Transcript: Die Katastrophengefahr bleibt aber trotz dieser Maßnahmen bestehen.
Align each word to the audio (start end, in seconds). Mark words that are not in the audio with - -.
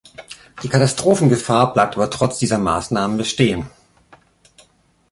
Die 0.63 0.67
Katastrophengefahr 0.67 1.75
bleibt 1.75 1.95
aber 1.95 2.09
trotz 2.09 2.39
dieser 2.39 2.57
Maßnahmen 2.57 3.17
bestehen. 3.17 3.69